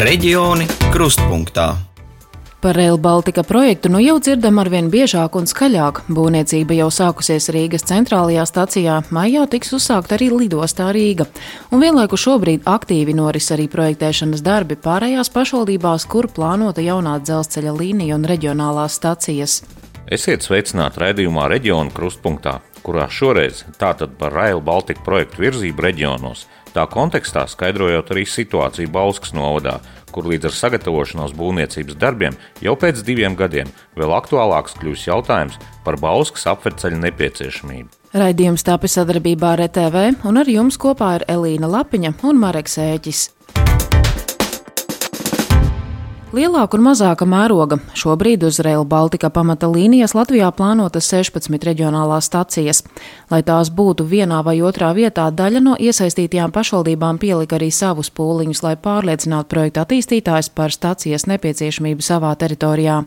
[0.00, 1.74] Reģioni krustpunktā.
[2.64, 5.98] Par Rail Baltica projektu nu jau dzirdam arvien biežāk un skaļāk.
[6.08, 11.26] Būvniecība jau sākusies Rīgas centrālajā stacijā, maijā tiks uzsākt arī lidostā Rīga.
[11.68, 18.16] Un vienlaikus šobrīd aktīvi noris arī projektēšanas darbi pārējās pašvaldībās, kur plānota jaunā dzelzceļa līnija
[18.16, 19.60] un reģionālās stacijas.
[20.08, 26.46] Esiet sveicināti raidījumā Reģionu krustpunktā, kurā šoreiz tātad par Rail Baltica projektu virzību reģionos.
[26.70, 29.80] Tā kontekstā skaidrojot arī situāciju Bauskas novadā,
[30.14, 35.98] kur līdz ar sagatavošanos būvniecības darbiem jau pēc diviem gadiem vēl aktuālāks kļūs jautājums par
[36.02, 37.90] Bauskas apveceļa nepieciešamību.
[38.10, 43.28] Raidījums tāpēc sadarbībā ar ETV un ar jums kopā ir Elīna Lapiņa un Mareks Ēķis.
[46.30, 47.80] Lielāka un mazāka mēroga.
[47.98, 52.84] Šobrīd uz Rail Baltica pamata līnijas Latvijā plānotas 16 reģionālās stacijas.
[53.32, 58.60] Lai tās būtu vienā vai otrā vietā, daļa no iesaistītajām pašvaldībām pielika arī savus pūliņus,
[58.62, 63.00] lai pārliecinātu projekta attīstītājs par stacijas nepieciešamību savā teritorijā.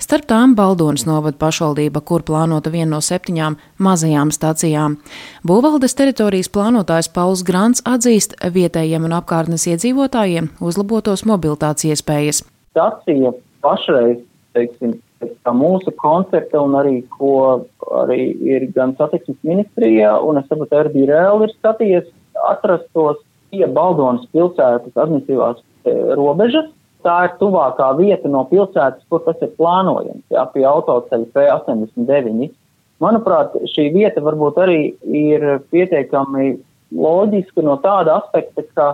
[0.00, 4.96] Starp tām Baldonas novada pašvaldība, kur plānota viena no septiņām mazajām stacijām.
[5.44, 14.20] Būvvaldes teritorijas plānotājs Pauls Grants atzīst vietējiem un apkārtnes iedzīvotājiem uzlabotos mobilitātes iespējas stacija pašreiz,
[14.56, 14.96] teiksim,
[15.54, 17.64] mūsu koncepta un arī, ko
[18.02, 22.08] arī ir gan satiksmes ministrijā un es saprotu, arī reāli ir skatījies
[22.48, 23.20] atrastos
[23.52, 26.70] pie Baldonas pilsētas administratīvās e, robežas.
[27.02, 32.52] Tā ir tuvākā vieta no pilsētas, kur tas ir plānojams, jā, pie autoceļa P89.
[33.02, 36.54] Manuprāt, šī vieta varbūt arī ir pietiekami
[36.94, 38.86] loģiska no tāda aspekta, ka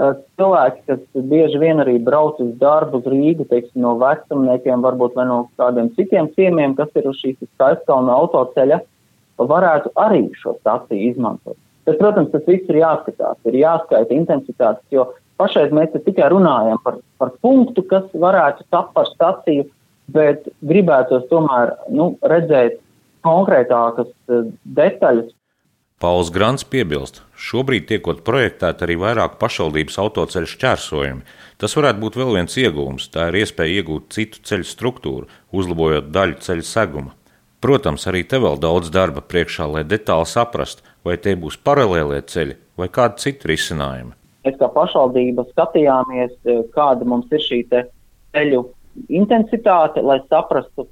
[0.00, 5.26] cilvēki, kas bieži vien arī brauc uz darbu uz Rīgu, teiksim, no vecumniekiem, varbūt vai
[5.28, 8.80] no kādiem citiem ciemiem, kas ir uz šīs skaistkalna autoceļa,
[9.38, 11.58] varētu arī šo staciju izmantot.
[11.84, 16.98] Bet, protams, tas viss ir jāskatās, ir jāskaita intensitātes, jo pašreiz mēs tikai runājam par,
[17.20, 19.66] par punktu, kas varētu tapt par staciju,
[20.14, 22.80] bet gribētos tomēr nu, redzēt
[23.24, 24.10] konkrētākas
[24.76, 25.30] detaļas
[26.04, 31.22] Pauls Grants piebilst, šobrīd tiekot projektēti arī vairāk pašvaldības autoceļu šķērsojumi.
[31.56, 36.36] Tas varētu būt vēl viens iegūms, tā ir iespēja iegūt citu ceļu struktūru, uzlabojot daļu
[36.44, 37.14] ceļu seguma.
[37.64, 42.58] Protams, arī te vēl daudz darba priekšā, lai detāli saprastu, vai tie būs paralēlie ceļi
[42.76, 44.12] vai kādi citi risinājumi.
[44.44, 46.36] Mēs kā pašvaldība skatījāmies,
[46.76, 48.60] kāda mums ir šī ceļu
[49.08, 50.84] intensitāte, lai saprastu,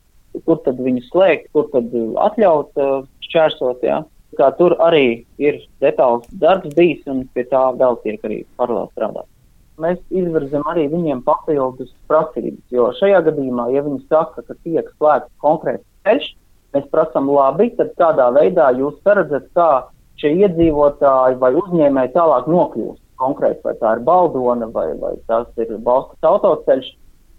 [0.49, 1.93] kur tad viņu slēgt, kur tad
[2.31, 2.81] atļaut
[3.29, 3.85] šķērsot.
[3.85, 4.01] Ja?
[4.39, 9.29] Kā tur arī ir detāls darbs bijis un pie tā vēl tiek arī paralēli strādāt.
[9.83, 15.33] Mēs izvirzam arī viņiem papildus prasības, jo šajā gadījumā, ja viņi saka, ka tiek slēgts
[15.43, 16.29] konkrēts ceļš,
[16.77, 19.71] mēs prasam labi, tad kādā veidā jūs saredzat, kā
[20.21, 25.73] šie iedzīvotāji vai uzņēmēji tālāk nokļūst konkrēti, vai tā ir Baldona vai, vai tas ir
[25.87, 26.91] Balskas autoceļš,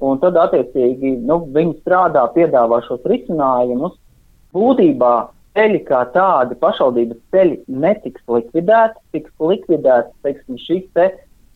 [0.03, 3.95] un tad attiecīgi nu, viņi strādā, piedāvā šos risinājumus.
[4.53, 5.13] Būtībā
[5.57, 11.09] ceļi kā tādi, pašvaldības ceļi netiks likvidēti, tiks likvidēts, teiksim, šīs te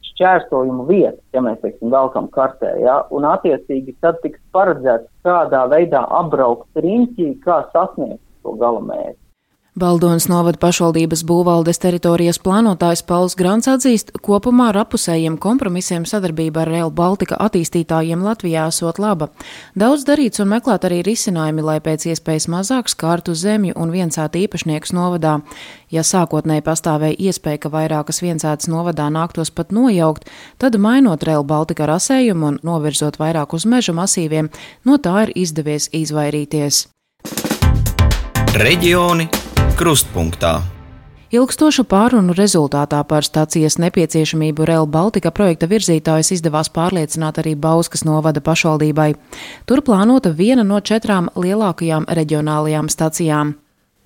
[0.07, 6.03] šķērsojumu vietas, ja mēs, teiksim, velkam kartē, ja, un attiecīgi tad tiks paredzēts, kādā veidā
[6.19, 9.19] apbraukt riņķī, kā sasniegt to galamērķi.
[9.77, 16.71] Baldonas novada pašvaldības būvvaldes teritorijas plānotājs Pauls Grants atzīst, kopumā ar apusējiem kompromisiem sadarbība ar
[16.73, 19.27] Rail Baltica attīstītājiem Latvijā esot laba.
[19.77, 24.95] Daudz darīts un meklēt arī risinājumi, lai pēc iespējas mazāk skārtu zemju un viensātu īpašniekus
[24.97, 25.37] novadā.
[25.93, 30.25] Ja sākotnēji pastāvēja iespēja, ka vairākas viensātas novadā nāktos pat nojaukt,
[30.57, 34.49] tad mainot Rail Baltica rasējumu un novirzot vairāk uz meža masīviem,
[34.89, 36.87] no tā ir izdevies izvairīties.
[38.57, 39.36] Reģioni
[39.77, 40.57] krustpunktā.
[41.27, 48.41] Ilgstošu pārunu rezultātā par stācijas nepieciešamību Rail Baltica projekta virzītājs izdevās pārliecināt arī Bauskas novada
[48.41, 49.11] pašvaldībai.
[49.69, 53.53] Tur plānota viena no četrām lielākajām reģionālajām stacijām.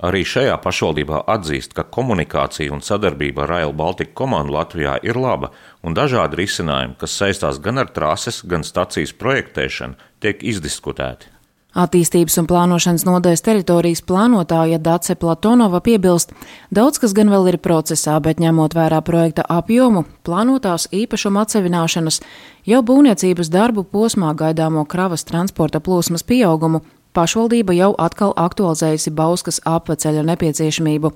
[0.02, 5.54] Arī šajā pašvaldībā atzīst, ka komunikācija un sadarbība ar Rail Baltica komandu Latvijā ir laba,
[5.86, 11.30] un dažādi risinājumi, kas saistās gan ar trases, gan stacijas projektēšanu, tiek izdiskutēti.
[11.72, 16.34] Attīstības un plānošanas nodaļas teritorijas plānotāja Dace Platonova piebilst,
[16.68, 22.20] daudz kas gan vēl ir procesā, bet ņemot vērā projekta apjomu, plānotās īpašuma atsevināšanas,
[22.68, 26.82] jau būvniecības darbu posmā gaidāmo kravas transporta plūsmas pieaugumu,
[27.16, 31.14] pašvaldība jau atkal aktualizējusi Bauskas apveceļa nepieciešamību.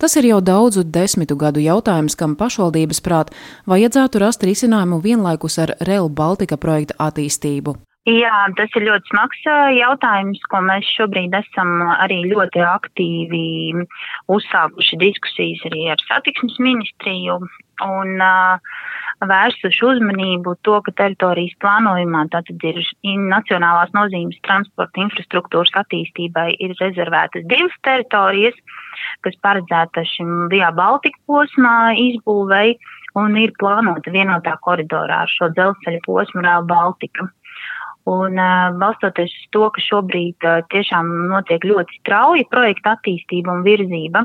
[0.00, 3.34] Tas ir jau daudzu desmitu gadu jautājums, kam pašvaldības prāt
[3.68, 7.76] vajadzētu rast risinājumu vienlaikus ar Rail Baltica projekta attīstību.
[8.08, 9.40] Jā, tas ir ļoti smags
[9.76, 13.42] jautājums, ko mēs šobrīd esam arī ļoti aktīvi
[14.32, 17.36] uzsākuši diskusijas arī ar satiksmes ministriju
[17.84, 18.22] un
[19.28, 22.80] vērsuši uzmanību to, ka teritorijas plānojumā tātad ir
[23.28, 28.56] nacionālās nozīmes transporta infrastruktūras attīstībai ir rezervētas divas teritorijas,
[29.26, 32.78] kas paredzēta šim Via Baltika posmā izbūvei
[33.18, 37.28] un ir plānota vienotā koridorā ar šo dzelzceļa posmu Rail Baltica.
[38.08, 38.40] Un
[38.80, 44.24] balstoties uz to, ka šobrīd tiešām notiek ļoti strauja projekta attīstība un virzība,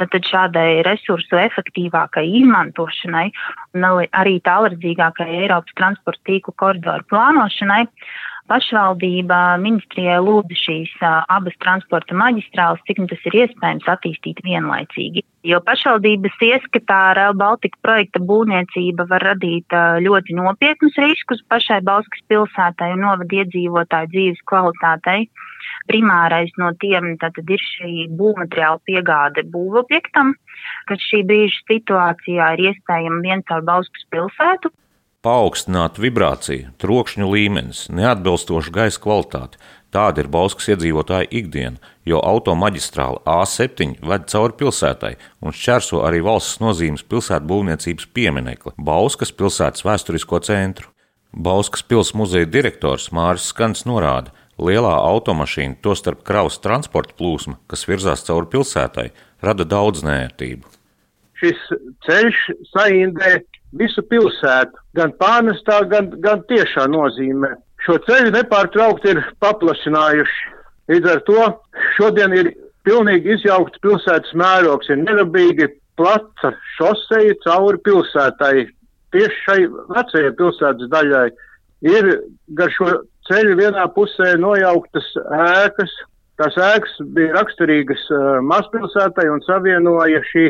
[0.00, 3.28] tad šādai resursu efektīvākai izmantošanai
[3.76, 7.84] un arī tālredzīgākai Eiropas transporta tīklu koridoru plānošanai
[8.50, 15.24] pašvaldība ministrijai lūdza šīs abas transporta maģistrāles, cik nu tas ir iespējams attīstīt vienlaicīgi.
[15.42, 19.74] Jo pašvaldības ieskatā Rail Baltica projekta būvniecība var radīt
[20.04, 25.26] ļoti nopietnus riskus pašai Balskas pilsētai un novada iedzīvotāju dzīves kvalitātei.
[25.90, 30.36] Primārais no tiem tātad ir šī būvmateriāla piegāde būvobjektam,
[30.86, 34.70] kad šī brīža situācijā ir iespējama viens caur Balskas pilsētu,
[35.22, 39.60] paaugstināta vibrācija, trokšņu līmenis, neatbilstoša gaisa kvalitāte.
[39.92, 41.76] Tāda ir Bauskas iedzīvotāja ikdiena,
[42.08, 45.12] jo automaģistrāla A7 ved cauri pilsētai
[45.44, 50.88] un šķērso arī valsts nozīmes pilsētu būvniecības pieminekli- Bauskas pilsētas vēsturisko centru.
[51.32, 58.24] Bauskas pils muzeja direktors Māris Skans norāda, lielā automašīna, tostarp kravas transporta plūsma, kas virzās
[58.24, 59.10] cauri pilsētai,
[59.42, 60.64] rada daudz nērtību.
[61.40, 61.58] Šis
[62.06, 63.42] ceļš saindē
[63.76, 67.56] visu pilsētu, gan pārnestā, gan, gan tiešā nozīmē.
[67.82, 70.42] Šo ceļu nepārtraukti ir paplašinājuši.
[70.92, 71.46] Līdz ar to
[71.96, 72.50] šodien ir
[72.86, 75.68] pilnīgi izjaukts pilsētas mērogs, ir nedabīgi
[75.98, 78.66] placa šoseja cauri pilsētai,
[79.14, 79.58] tieši šai
[79.96, 81.26] vecajai pilsētas daļai.
[81.90, 82.08] Ir
[82.58, 82.90] gar šo
[83.28, 85.08] ceļu vienā pusē nojauktas
[85.38, 85.94] ēkas.
[86.40, 90.48] Tās ēkas bija raksturīgas uh, mazpilsētai un savienoja šī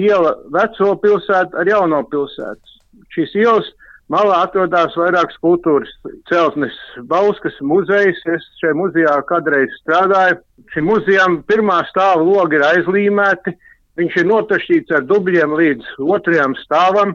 [0.00, 2.76] iela veco pilsētu ar jauno pilsētu.
[3.14, 3.68] Šīs ielas
[4.10, 5.90] malā atrodas vairākas kultūras
[6.30, 6.74] celtnes.
[7.10, 10.40] Bauskas muzejs, es šajā muzejā kādreiz strādāju.
[10.74, 13.54] Šim muzejam pirmā stāva logi ir aizlīmēti,
[14.00, 17.14] viņš ir notašķīts ar dubļiem līdz otrajam stāvam.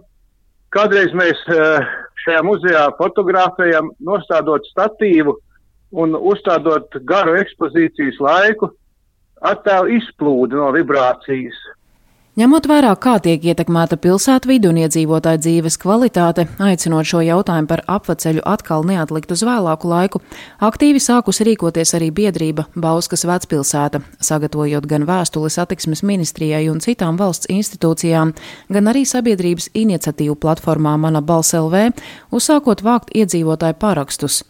[0.76, 1.92] Kādreiz mēs eh,
[2.26, 5.38] šajā muzejā fotografējam, nostādot statīvu
[5.96, 8.72] un uzstādot garu ekspozīcijas laiku,
[9.46, 11.56] attēlu izplūdu no vibrācijas.
[12.36, 18.42] Ņemot vērā, kā tiek ietekmēta pilsētvide un iedzīvotāja dzīves kvalitāte, aicinot šo jautājumu par apveceļu
[18.44, 20.20] atkal neatlikt uz vēlāku laiku,
[20.60, 27.48] aktīvi sākus rīkoties arī biedrība Bauskas vecpilsēta, sagatavojot gan vēstuli satiksmes ministrijai un citām valsts
[27.56, 28.34] institūcijām,
[28.68, 31.94] gan arī sabiedrības iniciatīvu platformā Mana balss LV,
[32.36, 34.42] uzsākot vākt iedzīvotāju parakstus.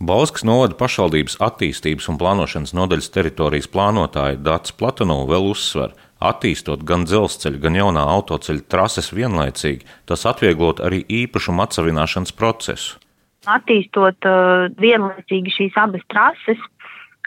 [0.00, 5.92] Bauskas novada pašvaldības attīstības un plānošanas nodaļas teritorijas plānotāja Dārts Platonovs vēl uzsver,
[6.24, 13.00] Attīstot gan dzelzceļa, gan jaunā autoceļa trases vienlaicīgi, tas atvieglot arī īpašumu atsavināšanas procesu.
[13.44, 16.60] Attīstot uh, vienlaicīgi šīs abas trases,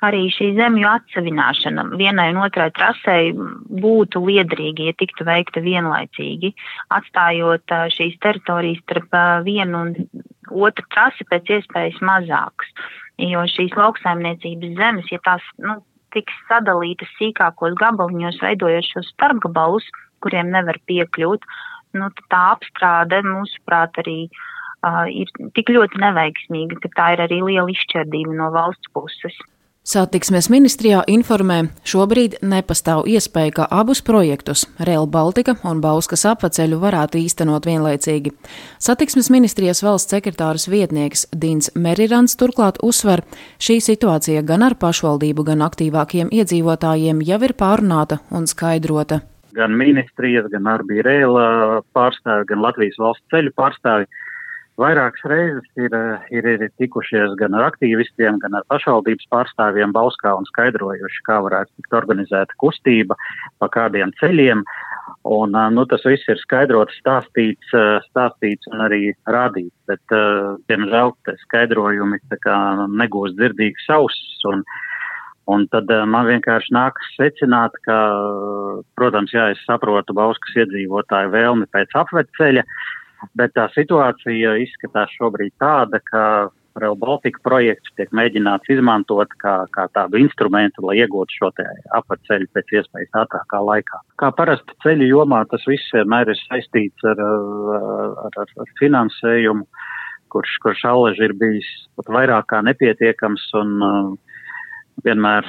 [0.06, 6.54] arī šī zemju atsevināšana vienai un otrai trasei būtu liederīgi, ja tiktu veikta vienlaicīgi,
[6.98, 9.94] atstājot uh, šīs teritorijas starp uh, vienu un
[10.70, 12.74] otru trasi pēc iespējas mazākas.
[13.22, 15.80] Jo šīs lauksaimniecības zemes, ja tās nu,
[16.16, 19.88] tiks sadalītas sīkākos gabaliņos, veidojot šos starpgabalus,
[20.24, 21.46] kuriem nevar piekļūt,
[21.98, 27.72] nu, tā apstrāde, mūsuprāt, arī uh, ir tik ļoti neveiksmīga, ka tā ir arī liela
[27.74, 29.38] izšķērdība no valsts puses.
[29.88, 37.22] Satiksmes ministrijā informē, šobrīd nepastāv iespēja, ka abus projektus Rail Baltica un Bauskas apceļu varētu
[37.22, 38.34] īstenot vienlaicīgi.
[38.84, 43.24] Satiksmes ministrijas valsts sekretāras vietnieks Dins Merirants turklāt uzsver,
[43.64, 49.22] šī situācija gan ar pašvaldību, gan aktīvākiem iedzīvotājiem jau ir pārunāta un skaidrota.
[49.56, 51.40] Gan ministrijas, gan arī Rail
[51.96, 54.12] pārstāvi, gan Latvijas valsts ceļu pārstāvi
[54.78, 55.94] Vairākas reizes ir,
[56.30, 61.72] ir, ir tikušies gan ar aktīvistiem, gan ar pašvaldības pārstāvjiem Bauskā un skaidrojuši, kā varētu
[61.80, 63.18] tikt organizēta kustība,
[63.58, 64.62] pa kādiem ceļiem.
[65.26, 67.74] Un, nu, tas viss ir skaidrots, stāstīts,
[68.12, 70.14] stāstīts un arī rādīts, bet,
[70.70, 71.16] diemžēl,
[71.48, 72.22] skaidrojumi
[73.02, 74.46] negūst dzirdīgas ausis.
[75.48, 77.98] Un, tad man vienkārši nākas secināt, ka,
[79.00, 82.68] protams, jā, es saprotu Bauskas iedzīvotāju vēlmi pēc apveceļa,
[83.38, 86.24] bet tā situācija izskatās šobrīd tāda, ka
[86.78, 91.50] Rail Baltica projekts tiek mēģināts izmantot kā, kā tādu instrumentu, lai iegūtu šo
[91.98, 94.02] apceļu pēc iespējas ātrākā laikā.
[94.22, 99.66] Kā parasti ceļu jomā tas viss vienmēr ir saistīts ar, ar, ar, ar finansējumu.
[100.30, 104.10] kurš, kurš allaži ir bijis pat vairāk kā nepietiekams un uh,
[105.06, 105.48] vienmēr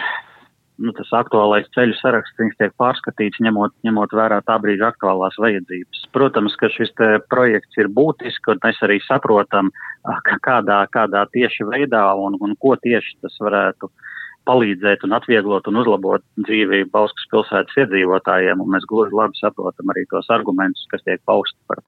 [0.78, 6.04] nu, tas aktuālais ceļu saraksts tiek pārskatīts, ņemot, ņemot vērā tā brīža aktuālās vajadzības.
[6.14, 6.94] Protams, ka šis
[7.30, 9.72] projekts ir būtisks, un mēs arī saprotam,
[10.44, 13.90] kādā, kādā tieši veidā un, un ko tieši tas varētu
[14.48, 20.06] palīdzēt un atvieglot un uzlabot dzīvi Bauskas pilsētas iedzīvotājiem, un mēs gluži labi saprotam arī
[20.08, 21.82] tos argumentus, kas tiek pausti par,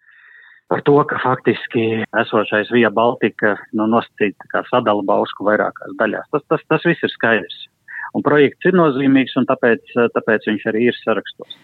[0.68, 6.28] par to, ka faktiski esošais Vija Baltika nu, nosacīta kā sadala Bausku vairākās daļās.
[6.34, 7.69] Tas, tas, tas viss ir skaidrs.
[8.14, 11.58] Un projekts ir nozīmīgs, un tāpēc, tāpēc viņš arī ir sarakstos.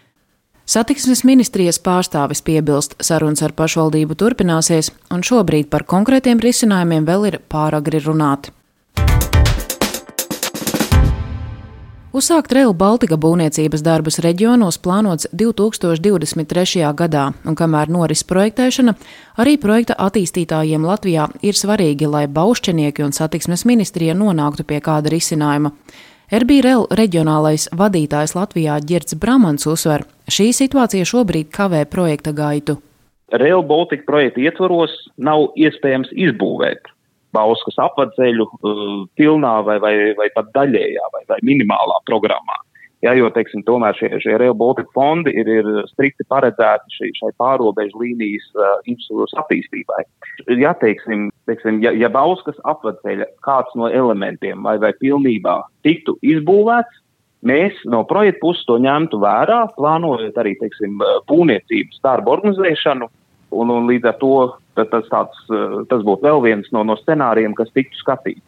[0.67, 7.41] Satiksmes ministrijas pārstāvis piebilst, sarunas ar pašvaldību turpināsies, un šobrīd par konkrētiem risinājumiem vēl ir
[7.53, 8.51] pāragri runāt.
[12.17, 16.83] Uzsākt Rail Baltica būvniecības darbus reģionos plānots 2023.
[16.97, 18.95] gadā, un kamēr noris projektēšana,
[19.37, 25.75] arī projekta attīstītājiem Latvijā ir svarīgi, lai baušķenieki un satiksmes ministrija nonāktu pie kāda risinājuma.
[26.27, 32.81] RBRL reģionālais vadītājs Latvijā Girts Bramans uzsver, šī situācija šobrīd kavē projekta gaitu.
[33.31, 34.91] Rail Baltica projekta ietvaros
[35.23, 36.91] nav iespējams izbūvēt
[37.31, 38.83] Bauskas apvedceļu uh,
[39.15, 42.59] pilnā vai, vai, vai pat daļējā vai, vai minimālā programmā.
[43.07, 47.33] Ja, jo, teiksim, tomēr šie, šie Rail Baltica fondi ir, ir strikti paredzēti šī, šai
[47.39, 50.03] pārobežu līnijas uh, infrastruktūras attīstībai.
[50.59, 57.03] Ja, teiksim, teiksim, ja, ja Bauskas apvedceļa kāds no elementiem vai, vai pilnībā tiktu izbūvēts,
[57.47, 60.99] mēs no projekta puses to ņemtu vērā, plānojot arī, teiksim,
[61.31, 63.11] būvniecības darbu organizēšanu,
[63.55, 64.35] un, un līdz ar to
[64.83, 65.47] tas, tāds,
[65.93, 68.43] tas būtu vēl viens no, no scenārijiem, kas tiktu skatīts.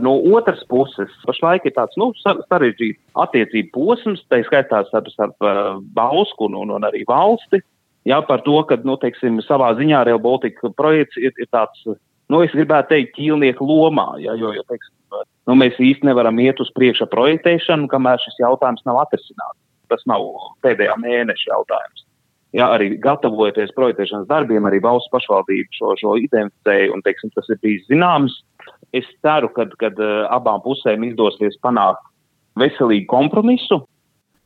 [0.00, 5.76] No otras puses, pašlaik ir tāds nu, sarežģīts attiecību posms, tā skaitā starp, starp uh,
[5.96, 7.62] Bausku un, un, arī valsti.
[8.08, 11.82] Jā, par to, ka, nu, teiksim, savā ziņā Real Baltica projekts ir, ir tāds,
[12.32, 14.94] nu, es gribētu teikt, ķīlnieku lomā, jā, jo, jo, teiksim,
[15.50, 19.58] nu, mēs īsti nevaram iet uz priekšu projektēšanu, kamēr šis jautājums nav atrisināts.
[19.90, 20.22] Tas nav
[20.64, 22.06] pēdējā mēneša jautājums.
[22.56, 27.60] Jā, arī gatavojoties projektēšanas darbiem, arī valsts pašvaldība šo, šo identificēja, un, teiksim, tas ir
[27.62, 28.40] bijis zināms
[28.92, 32.02] es ceru, ka uh, abām pusēm izdosies panākt
[32.58, 33.84] veselīgu kompromisu.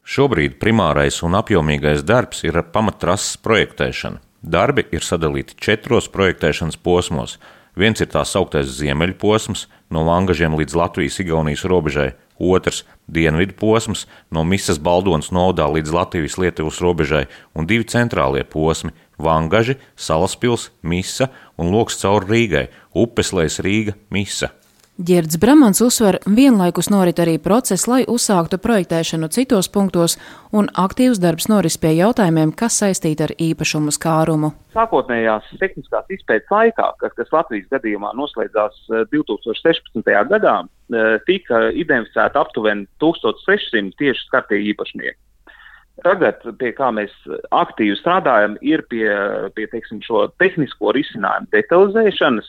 [0.04, 4.20] Šobrīd primārais un apjomīgais darbs ir pamattrases projektēšana.
[4.44, 7.38] Darbi ir sadalīti četros projektēšanas posmos.
[7.74, 12.84] Viens ir tā sauktais ziemeļu posms, no Langažiem līdz Latvijas-Igaunijas robežai, otrs-
[13.16, 20.70] dienvidu posms, no Misas Baldonas novadā līdz Latvijas-Lietuvas robežai, un divi centrālie posmi Vangaži, Salaspils,
[20.82, 24.52] Misa un loks caur Rīgai, Upeslēs Rīga, Misa.
[24.94, 30.14] Girds Bramans uzsver, vienlaikus norit arī process, lai uzsāktu projektēšanu citos punktos,
[30.54, 34.52] un aktīvs darbs noris pie jautājumiem, kas saistīti ar īpašumu skārumu.
[34.76, 38.78] Sākotnējās tehniskās izpētes laikā, kas, kas Latvijas gadījumā noslēdzās
[39.10, 40.06] 2016.
[40.06, 45.18] Eh, gadā, eh, tika identificēta aptuveni 1600 tieši skartie īpašnieki.
[46.02, 47.12] Tagad, pie kā mēs
[47.54, 49.06] aktīvi strādājam, ir pie,
[49.54, 52.48] pie teiksim, šo tehnisko risinājumu detalizēšanas,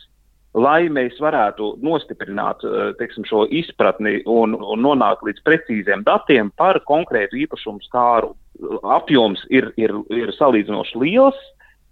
[0.55, 2.63] lai mēs varētu nostiprināt
[2.97, 8.33] teiksim, šo izpratni un, un nonākt līdz precīziem datiem par konkrētu īpašumu skāru.
[8.95, 11.37] Apjoms ir, ir, ir salīdzinoši liels,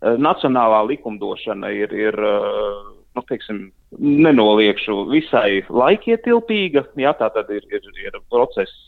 [0.01, 3.67] nacionālā likumdošana ir, ir nu, teiksim,
[3.99, 8.87] nenoliekšu visai laikietilpīga, jā, tā tad ir, ir, ir process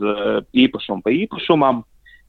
[0.55, 1.83] īpašumu pa īpašumam.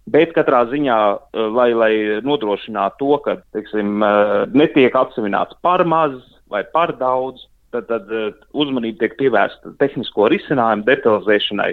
[0.06, 0.98] Bet katrā ziņā,
[1.34, 6.14] eh, lai, lai nodrošinātu to, ka teiksim, eh, netiek atsevināts par maz
[6.48, 11.72] vai par daudz, tad, tad eh, uzmanība tiek pievērsta tehnisko risinājumu detalizēšanai,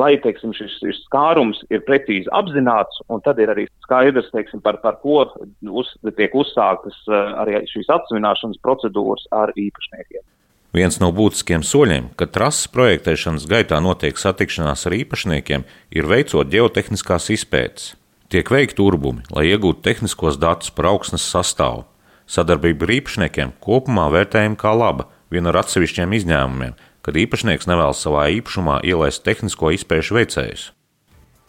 [0.00, 4.80] lai teiksim, šis, šis skārums ir precīzi apzināts, un tad ir arī skaidrs, teiksim, par,
[4.80, 5.28] par ko
[5.68, 10.24] uz, tiek uzsāktas arī šīs atsevināšanas procedūras ar īpašniekiem.
[10.74, 15.62] Viens no būtiskiem soļiem, kad trases projektēšanas gaitā notiek satikšanās ar īpašniekiem,
[15.94, 17.92] ir veicot geotehniskās izpētes.
[18.26, 21.84] Tiek veikti urbumi, lai iegūtu tehniskos datus par augsnes sastāvu.
[22.26, 26.74] Sadarbība ar īpašniekiem kopumā vērtējama kā laba, vien ar atsevišķiem izņēmumiem,
[27.06, 30.72] kad īpašnieks nevēlas savā īpašumā ielaist tehnisko izpēšu veicējus.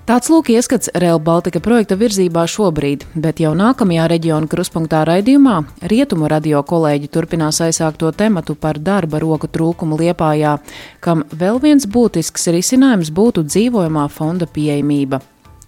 [0.05, 5.55] Tāds lūk ieskats Rail Baltica projekta virzībā šobrīd, bet jau nākamajā reģiona kruspunktā raidījumā
[5.89, 10.59] Rietumu radio kolēģi turpinās aizsākto tematu par darba roku trūkumu Liepājā,
[11.01, 15.23] kam vēl viens būtisks risinājums būtu dzīvojamā fonda pieejamība.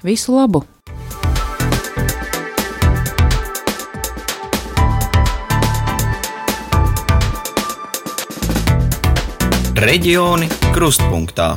[0.06, 0.62] Visu labu!
[9.82, 10.46] Reģioni
[10.78, 11.56] krustpunktā.